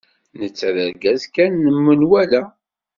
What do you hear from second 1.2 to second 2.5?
kan n menwala.